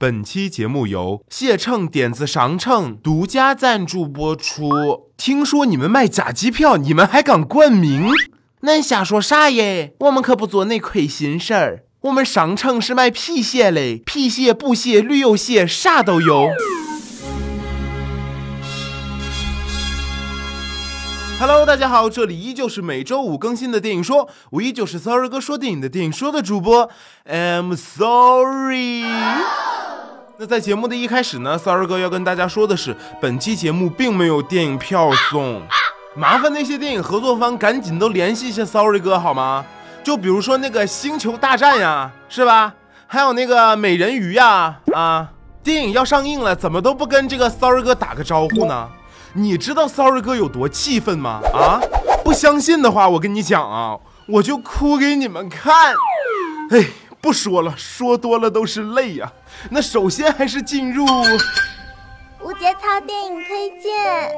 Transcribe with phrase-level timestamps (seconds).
[0.00, 5.10] 本期节目由谢秤点子商城独家赞助播出。
[5.16, 8.12] 听说你们卖假机票，你们还敢冠名？
[8.62, 9.94] 恁瞎说啥耶？
[9.98, 11.82] 我们可不做那亏心事儿。
[12.02, 16.48] 我们商城是卖皮鞋嘞，皮鞋、布鞋、旅游鞋，啥都有。
[21.40, 26.88] Hello，大家好，这里依旧是每周五更新的电影说，我依旧是 Sorry 哥说电影的电影说的主播
[27.28, 29.02] ，I'm sorry。
[30.40, 35.60] 那在节目的一开始呢，Sorry 哥要跟大家说的是，本期节目并没有电影票送，
[36.14, 39.66] 麻烦那些电影合作方赶紧都联系一下 Sorry 哥好吗？
[40.04, 42.72] 就比如说那个星球大战呀，是吧？
[43.08, 45.28] 还有那个美人鱼呀，啊，
[45.64, 48.88] 电影要上映了，怎么都不跟这个 Sorry 哥打个招呼呢？
[49.32, 51.40] 你知道 Sorry 哥有多气愤吗？
[51.52, 51.80] 啊，
[52.22, 53.98] 不相信的话，我跟你讲啊，
[54.28, 55.92] 我就哭给你们看。
[56.70, 56.84] 哎，
[57.20, 59.32] 不说了，说多了都是泪呀。
[59.70, 61.04] 那首先还是进入
[62.40, 64.30] 无节操电影推荐。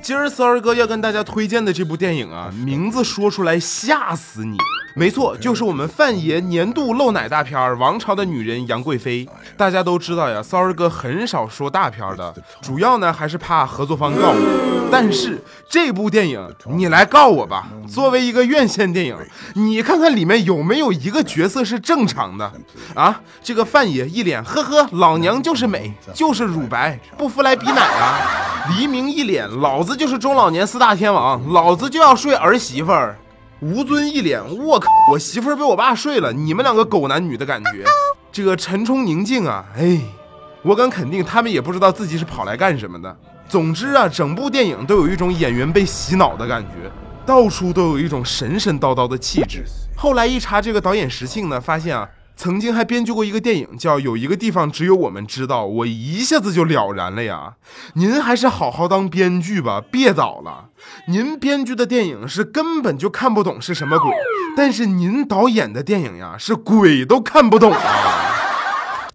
[0.00, 4.56] 今儿 Sorry 哥要跟大家推荐的这部电影啊，名字说出来吓死你。
[4.94, 9.28] 没错，就是我们范爷年度露奶大片《王朝的女人》杨贵妃。
[9.56, 14.88] 大家都知道呀，Sorry 哥很少说大片的，主要呢还是怕合作方告我。
[14.90, 19.16] 但是这部电影你来告我吧，作为一个院线电影，
[19.54, 22.50] 你看看里面有没有一个角色是正常的
[22.94, 23.20] 啊？
[23.42, 28.66] 这个范爷一脸呵呵，老娘就是美，就是乳白，不服来比奶啊！
[28.76, 33.16] 黎明一脸，老子就是中老年四大天王，老子就要睡儿媳妇儿。
[33.60, 37.84] 吴尊一脸，我靠，我媳妇儿被我爸睡了，你们两个狗男女的感觉。
[38.30, 40.00] 这个陈冲、宁静啊，哎，
[40.62, 43.16] 我敢肯定，他们也不知道自己是跑来干什么的。
[43.48, 46.88] 总之啊，整部电影都有一种演员被洗脑的感觉，
[47.26, 49.64] 到处都有一种神神叨叨的气质。
[49.96, 52.08] 后来一查这个导演石庆呢，发现啊。
[52.38, 57.54] 曾经还编剧过一个电影，叫《有一个地方只有我们知道》，我一下子就了然了呀！
[57.94, 60.68] 您还是好好当编剧吧，别导了。
[61.08, 64.12] 您编剧的电影是根本就看不懂是什么鬼，
[64.56, 69.08] 但是您导演的电影呀，是鬼都看不懂啊！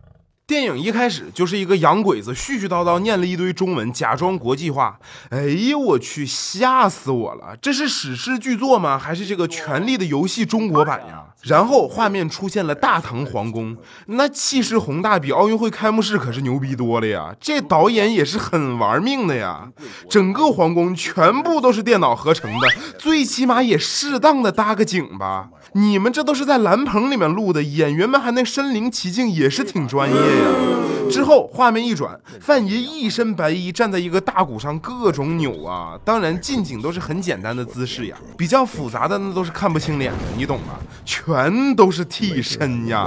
[0.45, 4.99] 电影一开始就是一个洋鬼子絮絮叨叨念了一堆中文，假装国际化。
[5.29, 7.55] 哎呦我去，吓死我了！
[7.61, 8.99] 这是史诗巨作吗？
[8.99, 11.27] 还是这个《权力的游戏》中国版呀？
[11.43, 13.75] 然后画面出现了大唐皇宫，
[14.07, 17.35] 那气势宏大，比奥运会开幕式可是牛逼多了呀！
[17.39, 19.67] 这导演也是很玩命的呀，
[20.09, 22.67] 整个皇宫全部都是电脑合成的，
[22.97, 25.49] 最起码也适当的搭个景吧。
[25.73, 31.02] 你们这都是在蓝棚里面录的，演员们还能身临其境，也是挺专业呀。
[31.09, 35.97] 之后画面一转，范爷一身白衣站在一个大鼓上，各种扭啊。
[36.03, 40.79] 当然近景都是很简单的姿势呀，比较复杂的那都是看不清脸的，你懂吗？
[41.05, 43.05] 全都是替身呀。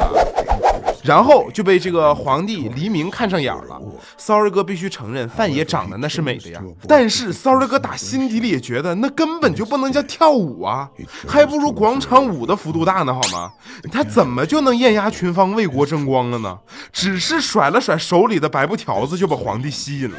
[1.06, 3.80] 然后就被这个皇帝黎明看上眼了。
[4.16, 6.60] Sorry 哥必须承认，范爷长得那是美的呀。
[6.88, 10.90] 但是 Sorry 哥打心底里也觉得，那根本就不能叫跳舞啊，
[11.26, 13.52] 还不如广场舞的幅度大呢，好吗？
[13.92, 16.58] 他怎么就能艳压群芳、为国争光了呢？
[16.92, 20.18] 只是甩了甩手里的白布条子，就把皇帝吸引了。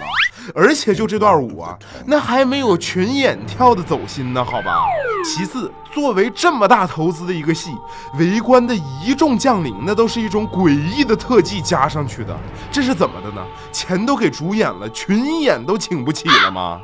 [0.56, 4.86] 而且就这段舞啊，那还没有群演跳的走心呢，好吧？
[5.26, 5.70] 其次，
[6.00, 7.76] 作为这么大投资的一个戏，
[8.20, 12.38] 围观的一众将领，那都是一种诡异的特技加上去的，
[12.72, 13.44] 这是怎么的呢？
[13.72, 16.80] 钱都给主演了，群演都请不起了吗？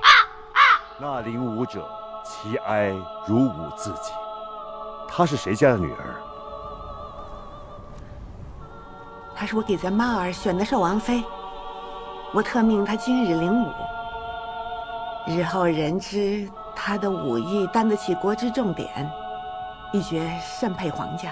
[1.00, 1.88] 那领舞者，
[2.26, 2.92] 其哀
[3.28, 4.10] 如舞自己。
[5.08, 6.16] 她是谁家的女儿？
[9.36, 11.24] 她是我给咱妈儿选的少王妃。
[12.34, 13.72] 我特命她今日领舞，
[15.28, 18.88] 日后人知他的武艺担得起国之重典，
[19.94, 20.30] 一绝
[20.60, 21.30] 甚配皇家。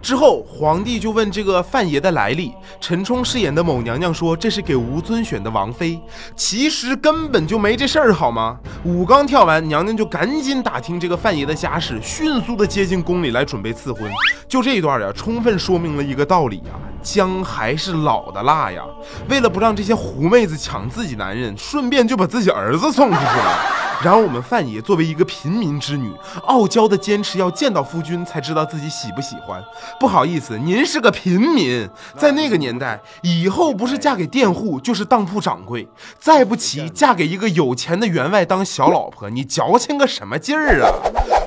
[0.00, 2.52] 之后，皇帝就问这个范爷的来历。
[2.80, 6.00] 陈冲饰演的某娘娘说：“这是给吴尊选的王妃。”
[6.34, 8.58] 其实根本就没这事儿，好吗？
[8.84, 14.10] 舞刚跳完，娘娘就赶紧打听这个范爷的家世，迅速的接近宫里来准备赐婚。
[14.48, 18.82] 就这一段呀，充分说明了一个道理呀：姜还是老的辣呀。
[19.28, 23.91] 为了不让这些狐妹子抢自己男人，顺便就把自己儿子送出去了。
[24.02, 26.12] 然而，我们范爷作为一个平民之女，
[26.46, 29.62] 傲娇的坚持要见到夫君才知道自己喜不喜欢。
[30.00, 35.86] 不好意思，您是个平民，在那个年代，以后不是嫁给佃户，就是当铺掌柜，
[36.18, 40.90] 再不起嫁给一个有钱的员外当小老婆，你矫情个什么劲儿啊？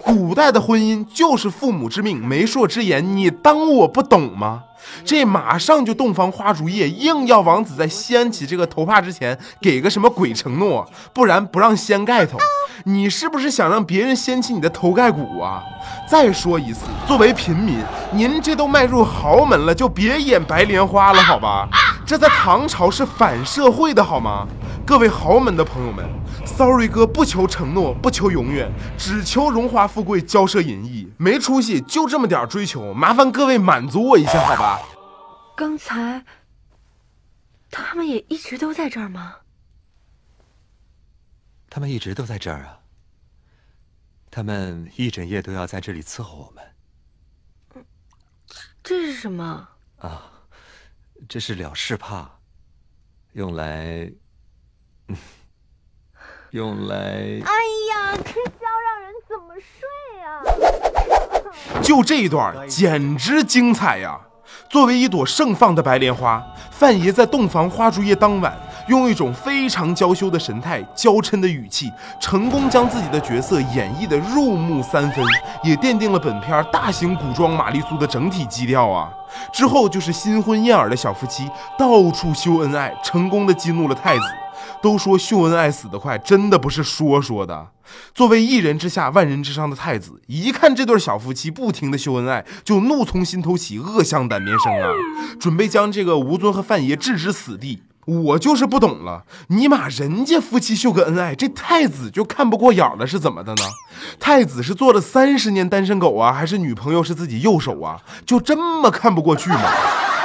[0.06, 4.62] 古代的婚姻就是父母之命，媒妁之言，你当我不懂吗？
[5.04, 12.38] 这马上就洞房花烛夜，硬要王子在掀起这个头帕之前给个什么鬼承诺，不然不让掀盖头。
[12.84, 15.63] 你是不是想让别人掀起你的头盖骨啊？
[16.08, 17.80] 再说一次，作为平民，
[18.12, 21.68] 您这都迈入豪门了，就别演白莲花了，好吧？
[22.06, 24.46] 这在唐朝是反社会的，好吗？
[24.86, 26.08] 各位豪门的朋友们
[26.46, 34.80] ，Sorry 哥不求承诺，不求永远，只求荣华富贵、骄奢淫逸，没出息，就这么点追求，麻烦各位满足我一下，好吧？
[35.58, 36.24] 刚才
[37.72, 39.38] 他们也一直都在这儿吗？
[41.68, 42.80] 他们一直都在这儿啊。
[44.30, 47.84] 他们一整夜都要在这里伺候我们。
[48.84, 49.68] 这是什么？
[49.98, 50.32] 啊，
[51.28, 52.30] 这是了事帕，
[53.34, 54.12] 用来，
[56.52, 56.96] 用来。
[56.96, 57.52] 哎
[57.92, 60.42] 呀，这觉让人怎么睡啊？
[61.81, 64.19] 就这一段简直精彩呀！
[64.69, 68.56] 作为一朵盛放的白莲花，范爷在洞房花烛夜当晚，
[68.88, 75.25] 用一种非常娇羞的神态、娇嗔的语气，成功将自己的角色演绎的入木三分，
[75.63, 79.12] 也奠定了本片大型古装玛丽苏的整体基调啊。
[79.51, 84.24] 之后就是新婚燕尔的小夫妻到处秀恩爱，成功的激怒了太子。
[84.81, 87.68] 都说秀恩爱死得快，真的不是说说的。
[88.13, 94.90] 作为一人之下万人之上的太子，一看这对小夫妻不停的秀恩爱，就怒从心头起，恶向胆边生啊！
[95.40, 97.84] 准备将这个吴尊和范爷置之死地。
[98.06, 103.63] 我就是不懂了，尼玛，人家夫妻秀个恩爱，这太子就看不过眼了，是怎么的呢？
[104.19, 108.00] 太子是做了三十年单身狗啊，还是女朋友是自己右手啊？
[108.24, 109.60] 就这么看不过去吗？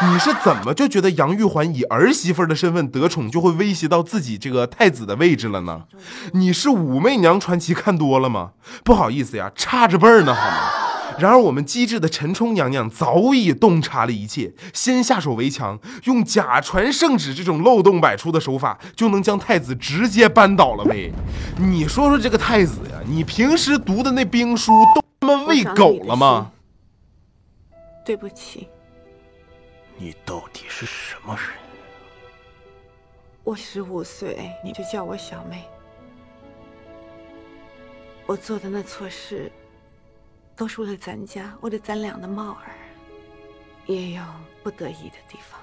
[0.03, 5.83] 你是怎么就觉得杨玉环以儿媳妇的身份得宠就会威胁到自己这个太子的位置了呢？
[6.33, 8.53] 你是武媚娘传奇看多了吗？
[8.83, 10.71] 不好意思呀，差着辈儿呢，好吗？
[11.19, 21.13] 然而我们机智的陈冲娘娘早已洞察了一切，先下手为强，用假传圣旨这种漏洞百出的手法，就能将太子直接扳倒了呗。
[21.59, 26.53] 你说说这个太子呀，你平时读的那兵书都他妈喂狗了吗？
[28.07, 28.67] 对不起，
[30.03, 31.45] 你到底是什么人？
[33.45, 35.63] 我十五岁你就叫我小妹，
[38.25, 39.53] 我做的那错事，
[40.57, 42.73] 都是为了咱家，为了咱俩的帽儿，
[43.85, 44.23] 也有
[44.63, 45.61] 不得已的地方。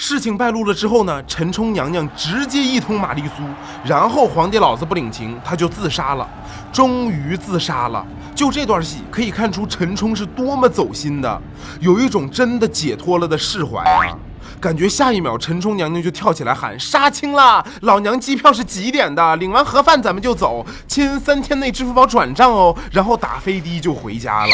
[0.00, 3.42] 事情败露了之后呢，陈冲娘娘直接一通玛丽苏，
[3.84, 6.26] 然后皇帝老子不领情，他就自杀了，
[6.72, 8.06] 终于自杀了。
[8.32, 11.42] 就这段戏可以看出陈冲是多么走心的，
[11.80, 14.16] 有一种真的解脱了的释怀啊。
[14.60, 19.36] 感觉下一秒陈冲娘娘就跳起来喊杀青了，老娘机票是几点的？
[19.36, 24.52] 领完盒饭咱们就走，亲三天内支付宝转账哦，然后打飞的就回家了。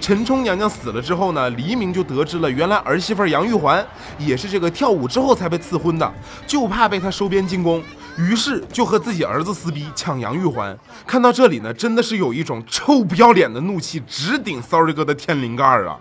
[0.00, 3.84] 陈冲娘娘死了之后呢，黎明就得知了原来儿媳妇杨玉环
[4.18, 6.12] 也是这个跳舞之后才被赐婚的，
[6.46, 7.82] 就怕被他收编进宫，
[8.16, 10.76] 于是就和自己儿子撕逼抢杨玉环。
[11.06, 15.96] 看到这里呢，真的是有一种臭不要脸的怒气直顶 Sorry 哥的天灵盖啊！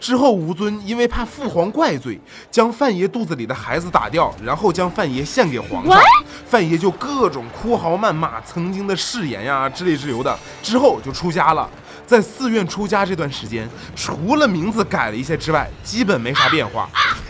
[0.00, 2.20] 之后，吴尊因为怕父皇怪罪，
[2.50, 6.00] 将范爷肚子里的孩子打掉，然后将范爷献给皇上。
[6.46, 11.68] 范爷就各种哭嚎谩骂曾经的誓言呀之类之流的，之后就出家了。
[12.04, 16.88] 在寺院出家这段时间，除了名字改了一些之外，基本没啥变化。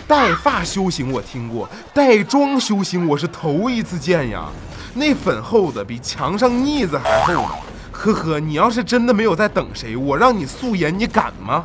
[0.08, 4.48] 带发修行我听过，带妆修行我是头一次见呀。
[4.94, 7.50] 那粉厚的比墙上腻子还厚呢。
[7.92, 11.64] 呵呵，你要是真的没有在等谁，我让你素颜，你敢吗？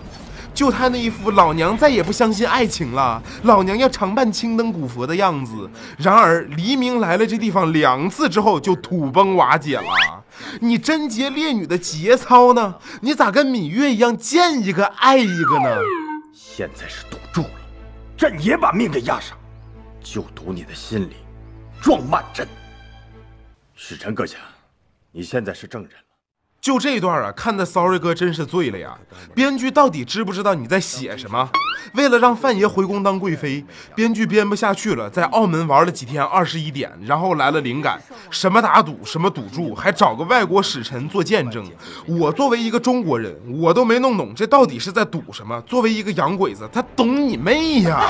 [0.57, 5.69] 就他那一副老娘再也不相信爱情了，老娘要常伴青灯古佛的样子。
[5.99, 9.83] 然而黎明来了这地方两次之后就土崩瓦解了。
[10.59, 12.73] 你贞洁烈女的节操呢？
[13.02, 15.78] 你咋跟芈月一样见一个爱一个呢？
[16.33, 17.49] 现在是赌注了，
[18.18, 19.37] 朕也把命给押上，
[20.02, 21.18] 就赌你的心里
[21.80, 22.47] 装满朕。
[23.76, 24.37] 许晨阁下，
[25.11, 25.92] 你现在是证人。
[26.59, 28.97] 就这段啊，看的 Sorry 哥真是醉了呀！
[29.33, 31.49] 编剧到底知不知道你在写什么？
[31.94, 33.64] 为了让范爷回宫当贵妃，
[33.95, 41.64] 编剧编不下去了，在澳门玩了几天二十一点，然后来了灵感，什么打赌，什么赌注，还找个外国使臣做见证。
[42.06, 45.61] 我作为一个中国人，我都没弄懂这到底是在赌什么。
[45.61, 48.02] 作为一个洋鬼子，他懂你妹呀！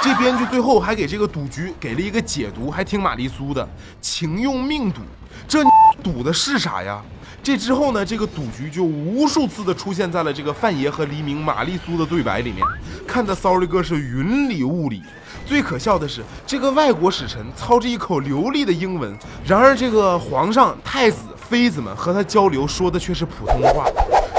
[0.00, 3.68] 这编剧最后还给这个赌局给了一个解读，还挺玛丽苏的，
[4.00, 5.00] 情用命赌，
[5.48, 5.64] 这
[6.02, 7.02] 赌的是啥呀？
[7.42, 12.64] 这之后呢，这个赌局就无数次的出现在了这个范爷和黎明、玛丽苏的对白里面，
[13.06, 15.02] 看的 Sorry 哥是云里雾里。
[15.44, 23.86] 最可笑的是，这个外国使臣操着一口流利的英文，然而这个皇上、太子、妃子们和他交流说的却是普通话。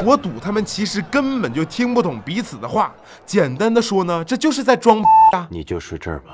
[0.06, 2.94] 我赌他们其实根本就听不懂彼此的话。
[3.26, 5.46] 简单的说呢，这就是在装逼啊。
[5.52, 6.32] 你就睡这儿吧，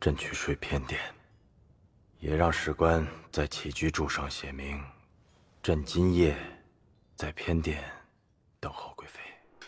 [0.00, 0.98] 朕去睡偏殿，
[2.18, 4.80] 也让史官在起居注上写明：
[5.62, 6.36] 朕今夜
[7.16, 7.78] 在偏殿
[8.60, 9.20] 等候贵妃。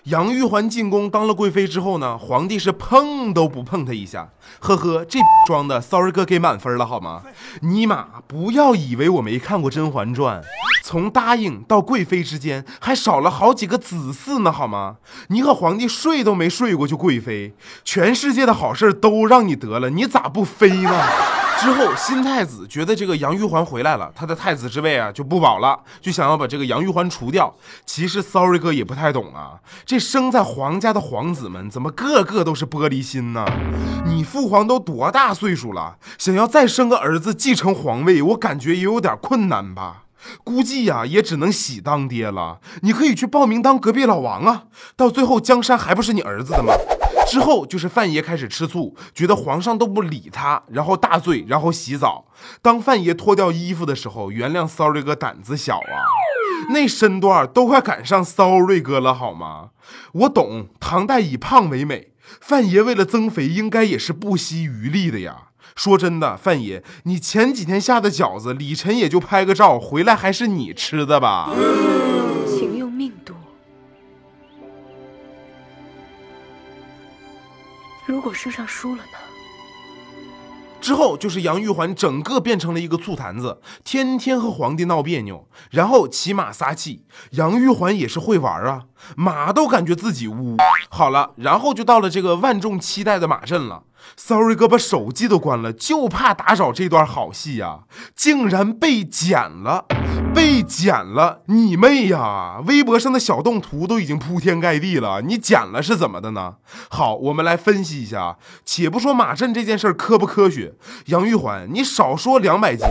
[0.04, 4.30] 杨玉环进宫当了贵妃之后呢，皇帝是碰都不碰她一下。
[4.60, 7.24] 呵呵，这 装的，sorry 哥给满分了好吗？
[7.60, 10.40] 尼玛，不要以为我没看过《甄嬛传》，
[10.82, 14.96] 从答应到贵妃之间还少了好几个子嗣呢好吗？
[15.28, 17.52] 你和皇帝睡都没睡过就贵妃，
[17.84, 21.04] 全世界的好事都让你得了，你咋不飞呢？
[21.58, 27.54] 之后，新太子觉得这个杨玉环回来了，他的太子之位啊就不保了，就想要把这个杨玉环除掉。
[27.84, 33.44] 其实，sorry 哥也不太懂啊，这生在皇家的皇子们怎么个个都是玻璃心呢？
[34.06, 40.04] 你父皇都多大岁数了，想要再生个儿子继承皇位，我感觉也有点困难吧。
[40.44, 42.60] 估计呀，也只能喜当爹了。
[42.82, 44.64] 你可以去报名当隔壁老王啊，
[44.96, 46.72] 到最后江山还不是你儿子的吗？
[47.26, 52.26] 之后就是范爷开始吃醋，觉得皇上都不理他，然后大醉，然后洗澡。
[52.60, 56.02] 当范爷脱掉衣服的时候，原谅骚瑞哥胆子小啊，
[56.72, 59.70] 那身段都快赶上骚瑞哥了好吗？
[60.12, 65.48] 我懂，唐代以胖为美，范爷为了增肥，应该也是不惜余力的呀。
[65.76, 71.50] 说真的，范爷，你前几天下的饺子，李晨也就拍个照，回来还是你吃的吧？
[72.46, 73.34] 请用命赌。
[78.20, 79.18] 如果圣上输了呢？
[80.78, 87.06] 之后就是杨玉环整个变成了一个醋坛子，天天和皇帝闹别扭，然后骑马撒气。
[87.30, 88.82] 杨玉环也是会玩啊，
[89.16, 90.58] 马都感觉自己污。
[90.90, 93.84] 好了，然后就到了这个万众期待的马阵了。
[94.16, 97.80] Sorry 哥把手机都关了，就怕打扰这段好戏呀，
[98.14, 99.86] 竟然被剪了，
[100.34, 101.42] 被剪了！
[101.46, 102.60] 你妹呀！
[102.66, 106.56] 微博上的小动图都已经铺天盖地了，你剪了是怎么的呢？
[106.88, 108.36] 好，我们来分析一下。
[108.64, 110.74] 且不说马震这件事科不科学，
[111.06, 112.86] 杨玉环，你少说两百斤，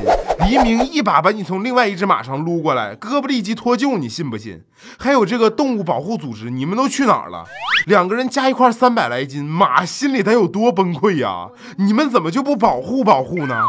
[0.48, 4.63] 黎明一把把你从另外一只马上撸过来，胳膊立即脱臼，你信不信？
[4.98, 7.46] 还有这个动物保护组织，你们都去哪儿了？
[7.86, 11.50] 两个人加一块三百来斤，马心里得有多崩溃呀？
[11.78, 13.64] 你们怎么就不保护保护呢？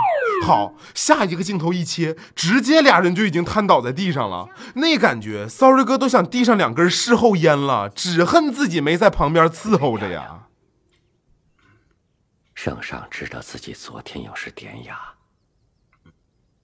[0.46, 10.46] 好，下一个镜头一切，直接俩人就已经瘫倒在地上了，那感觉，sorry 哥都想递上两根事后烟了，只恨自己没在旁边伺候着呀。
[12.54, 14.98] 圣上知道自己昨天又是典雅，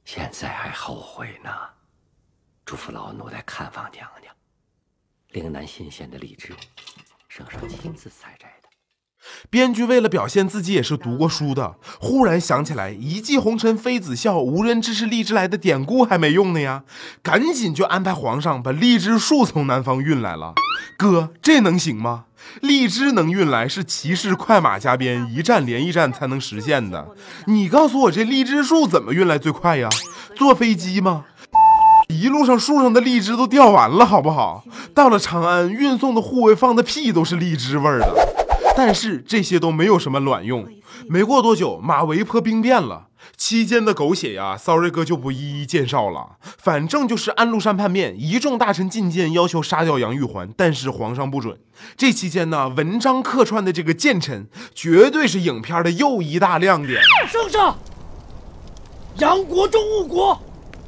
[0.04, 1.50] 现在还后悔呢。
[2.66, 4.35] 嘱咐老奴来看望娘娘。
[5.32, 6.52] 岭南新鲜的荔枝，
[7.28, 8.68] 圣上亲自采摘的。
[9.50, 16.84] 编剧为了表现自己也是读过书的，忽然想起来“一骑红尘妃子笑，无人知是荔枝来的”典故还没用呢呀，
[17.22, 20.54] 赶紧就安排皇上把荔枝树从南方运来了。
[20.96, 22.26] 哥，这能行吗？
[22.60, 27.08] 荔枝能运来是骑士快马加鞭，一站连一站才能实现的。
[27.46, 29.88] 你告诉我这荔枝树怎么运来最快呀？
[30.36, 31.24] 坐飞机吗？
[32.08, 34.64] 一路上树上的荔枝都掉完了，好不好？
[34.94, 38.14] 到了长安，运送的护卫放的屁都是荔枝味儿的。
[38.76, 40.66] 但是这些都没有什么卵用。
[41.08, 46.36] 没过多久，马嵬坡兵变了，期间的狗血呀，sorry 哥就不一一介绍了。
[46.58, 51.58] 反正就是安禄山叛变，一众大臣进谏要求杀掉杨玉环，但是皇上不准。
[51.96, 57.00] 这期间呢，文章客串的这个谏臣，绝对是影片的又一大亮点。
[57.26, 57.78] 圣上，
[59.18, 60.40] 杨国忠误国。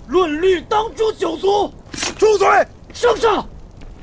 [0.08, 1.70] 论律当诛九族，
[2.16, 2.48] 住嘴！
[2.94, 3.46] 圣上，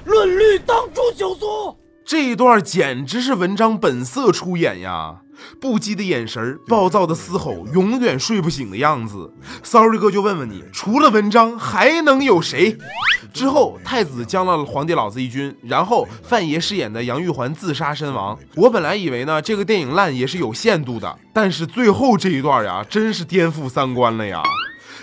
[0.06, 1.76] 论律当诛九族。
[2.06, 5.22] 这一段简直是文章本色出演呀！
[5.60, 9.34] 不羁的眼神，暴躁的嘶吼，永远睡不醒的样子。
[9.64, 12.78] Sorry 哥就问问你，除了文章还能有谁？
[13.34, 18.38] 之后太子将了皇帝老子一军，然后范爷饰演的杨玉环自杀身亡。
[18.56, 24.44] 我本来以为呢，这个电影烂也是有限度的，但是最后这一段呀，真是颠覆三观了呀！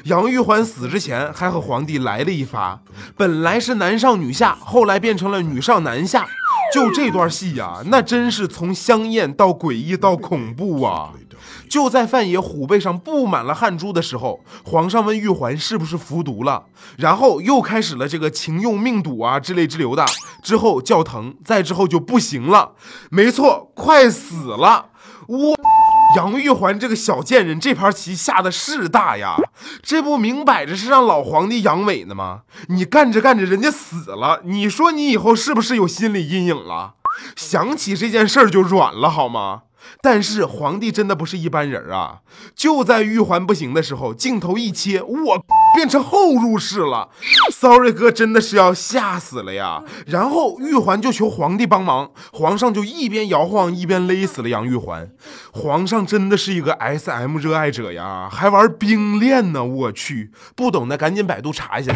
[0.05, 2.81] 杨玉环死之前还和皇帝来了一发，
[3.17, 6.27] 本来是男上女下，后来变成了女上男下。
[6.73, 11.11] 就这段戏呀，那真是从香艳到诡异到恐怖啊！
[11.69, 16.65] 就在范爷虎背上布满了汗珠的时候，皇上问玉环是不是服毒了，
[16.97, 20.05] 然后又开始了这个情用命赌啊之类之流的，
[20.43, 22.73] 之后叫疼，再之后就不行了，
[23.11, 24.87] 没错，快死了，
[25.29, 25.72] 我。
[26.17, 29.37] 杨玉环这个小贱人，这盘棋下的是大呀！
[29.83, 32.43] 这不明摆着是让老皇帝阳痿呢吗？
[32.69, 36.95] 你干着干着人家死了，你说你以后是不是有心理阴影了？
[37.37, 39.63] 想起这件事儿就软了好吗？
[40.01, 42.21] 但是皇帝真的不是一般人啊！
[42.55, 47.09] 就在玉环不行的时候，镜头一切，我变成后入室了。
[47.51, 49.83] Sorry 哥真的是要吓死了呀！
[50.07, 55.11] 然后玉环就求皇帝帮忙，皇上就一边摇晃一边勒死了杨玉环。
[55.53, 59.65] 皇上真的是一个 SM 热爱者呀，还玩冰恋呢！
[59.65, 61.95] 我去，不懂的赶紧百度查一下。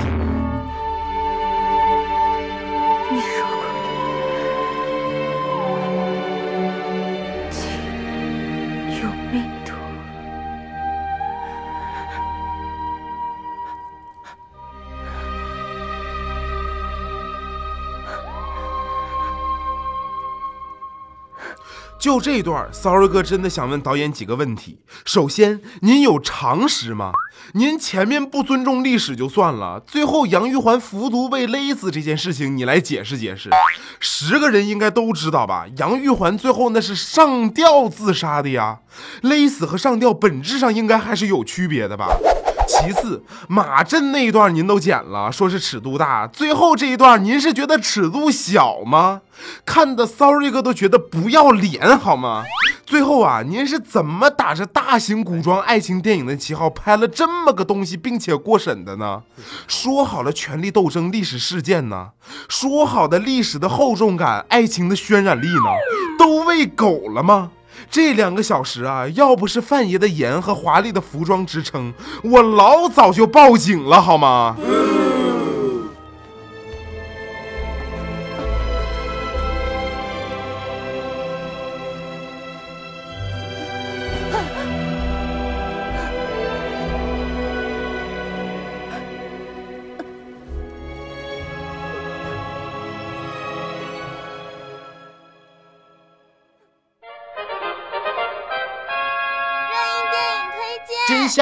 [22.07, 24.79] 就这段，Sorry 哥真的想问导演几个问题。
[25.05, 27.11] 首先，您有常识吗？
[27.55, 33.51] 您前面不尊重历史就算了，最后杨玉环服毒被勒死这件事情，你来解释解释。
[33.99, 35.67] 十个人应该都知道吧？
[35.79, 38.79] 杨玉环最后那是上吊自杀的呀，
[39.23, 42.17] 勒死和上吊本质上应该还是有区别的吧？
[42.67, 49.23] 其次，马震那一段您都剪了，说是尺度大，最后这一段您是觉得尺度小吗？
[49.65, 52.45] 看的 Sorry 哥都觉得不要脸好吗？
[52.85, 59.23] 最后啊，您是怎么打着大型古装爱情电影的旗号拍了这么个东西，并且过审的呢？
[59.67, 62.11] 说好了权力斗争历史事件呢？
[62.49, 65.71] 说好的历史的厚重感、爱情的渲染力呢？
[66.19, 67.51] 都喂狗了吗？
[67.91, 74.57] 这两个小时啊，要不是范爷的颜和华丽的服装支撑，我老早就报警了，好吗？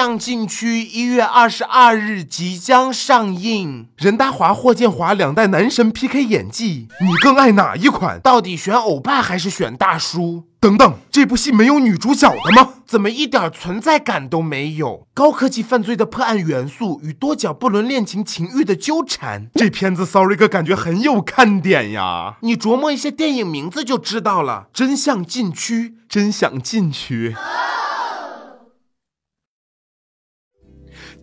[0.04, 8.20] 相禁区一月二十二日即将上映，任达华、霍建华两代男神 PK 演技，你更爱哪一款？
[8.20, 10.44] 到底选欧巴还是选大叔？
[10.60, 12.74] 等等，这部戏没有女主角的吗？
[12.84, 15.06] 怎么一点存在感都没有？
[15.14, 22.36] 高科技犯罪的破案元素与多角不伦恋情情欲的纠缠，这片子 Sorry 哥感觉很有看点呀！
[22.42, 27.34] 你琢磨一下电影名字就知道了，真相禁区，真相禁区。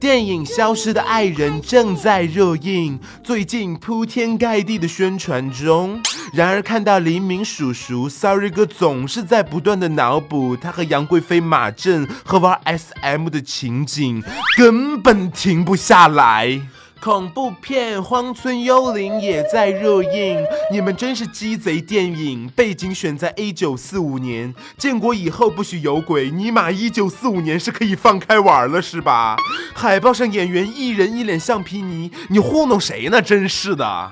[0.01, 6.01] 电影《消失的爱人》正在热映，最近铺天盖地的宣传中。
[6.33, 14.23] 然而看到黎明叔叔，Sorry 哥总是在不断的脑补他和杨贵妃、马震和玩 SM 的情景，
[14.57, 16.59] 根本停不下来。
[17.03, 20.37] 恐怖片《荒村幽灵》也在热映，
[20.71, 21.81] 你们真是鸡贼！
[21.81, 29.35] 电影背景选在一九四五年，建国以后不许有鬼，尼玛一九四五年是可以放开玩了是吧？
[29.73, 33.19] 海报上演员一人一脸橡皮泥，你糊弄谁呢？
[33.19, 34.11] 真是的。